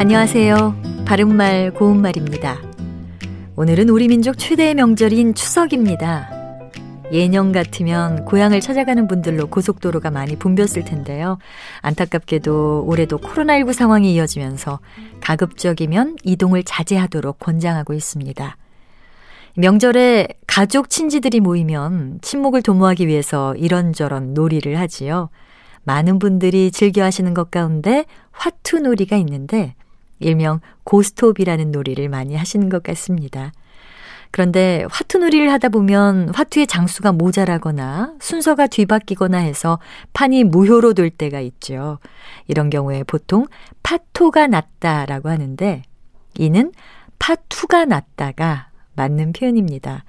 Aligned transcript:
안녕하세요. 0.00 1.04
바른말 1.04 1.74
고운말입니다. 1.74 2.56
오늘은 3.54 3.90
우리 3.90 4.08
민족 4.08 4.38
최대의 4.38 4.74
명절인 4.74 5.34
추석입니다. 5.34 6.30
예년 7.12 7.52
같으면 7.52 8.24
고향을 8.24 8.62
찾아가는 8.62 9.06
분들로 9.06 9.48
고속도로가 9.48 10.10
많이 10.10 10.36
붐볐을 10.36 10.86
텐데요. 10.86 11.36
안타깝게도 11.82 12.86
올해도 12.86 13.18
코로나19 13.18 13.74
상황이 13.74 14.14
이어지면서 14.14 14.80
가급적이면 15.20 16.16
이동을 16.24 16.62
자제하도록 16.64 17.38
권장하고 17.38 17.92
있습니다. 17.92 18.56
명절에 19.56 20.28
가족 20.46 20.88
친지들이 20.88 21.40
모이면 21.40 22.20
친목을 22.22 22.62
도모하기 22.62 23.06
위해서 23.06 23.54
이런저런 23.56 24.32
놀이를 24.32 24.78
하지요. 24.78 25.28
많은 25.82 26.18
분들이 26.18 26.70
즐겨 26.70 27.04
하시는 27.04 27.34
것 27.34 27.50
가운데 27.50 28.06
화투 28.30 28.80
놀이가 28.80 29.16
있는데 29.16 29.74
일명 30.20 30.60
고스톱이라는 30.84 31.72
놀이를 31.72 32.08
많이 32.08 32.36
하시는 32.36 32.68
것 32.68 32.82
같습니다. 32.82 33.52
그런데 34.30 34.86
화투놀이를 34.90 35.50
하다 35.50 35.70
보면 35.70 36.28
화투의 36.34 36.68
장수가 36.68 37.12
모자라거나 37.12 38.14
순서가 38.20 38.68
뒤바뀌거나 38.68 39.38
해서 39.38 39.80
판이 40.12 40.44
무효로 40.44 40.94
될 40.94 41.10
때가 41.10 41.40
있죠. 41.40 41.98
이런 42.46 42.70
경우에 42.70 43.02
보통 43.02 43.46
파토가 43.82 44.46
났다라고 44.46 45.30
하는데 45.30 45.82
이는 46.38 46.72
파투가 47.18 47.86
났다가 47.86 48.68
맞는 48.94 49.32
표현입니다. 49.32 50.04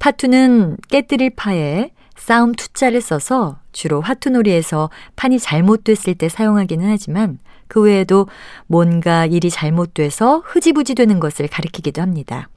파투는 0.00 0.78
깨뜨릴 0.88 1.30
파에 1.36 1.90
싸움 2.16 2.52
투자를 2.52 3.00
써서 3.00 3.58
주로 3.72 4.00
화투놀이에서 4.00 4.90
판이 5.16 5.38
잘못됐을 5.38 6.14
때 6.14 6.28
사용하기는 6.28 6.88
하지만 6.88 7.38
그 7.68 7.80
외에도 7.82 8.28
뭔가 8.66 9.26
일이 9.26 9.50
잘못돼서 9.50 10.42
흐지부지 10.44 10.94
되는 10.94 11.20
것을 11.20 11.48
가리키기도 11.48 12.00
합니다. 12.02 12.48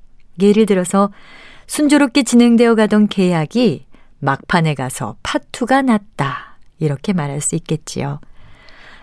예를 0.41 0.65
들어서 0.65 1.11
순조롭게 1.65 2.23
진행되어 2.23 2.75
가던 2.75 3.07
계약이 3.07 3.85
막판에 4.19 4.75
가서 4.75 5.15
파투가 5.23 5.81
났다. 5.81 6.57
이렇게 6.79 7.13
말할 7.13 7.41
수 7.41 7.55
있겠지요. 7.55 8.19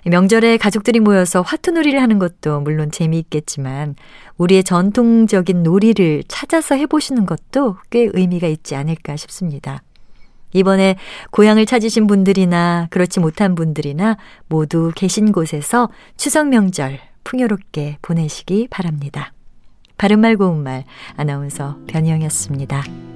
명절에 0.07 0.59
가족들이 0.59 1.01
모여서 1.01 1.41
화투놀이를 1.41 2.01
하는 2.01 2.19
것도 2.19 2.61
물론 2.61 2.91
재미있겠지만 2.91 3.97
우리의 4.37 4.63
전통적인 4.63 5.63
놀이를 5.63 6.25
찾아서 6.29 6.75
해보시는 6.75 7.25
것도 7.25 7.79
꽤 7.91 8.11
의미가 8.13 8.47
있지 8.49 8.75
않을까 8.75 9.17
싶습니다. 9.17 9.83
이번에 10.55 10.97
고향을 11.31 11.67
찾으신 11.67 12.07
분들이나 12.07 12.87
그렇지 12.91 13.21
못한 13.21 13.55
분들이나 13.55 14.17
모두 14.49 14.91
계신 14.95 15.33
곳에서 15.33 15.91
추석 16.17 16.49
명절 16.49 16.99
풍요롭게 17.25 17.99
보내시기 18.01 18.69
바랍니다. 18.71 19.33
바른말 19.99 20.37
고운말 20.37 20.85
아나운서 21.17 21.79
변희영이었습니다. 21.89 23.14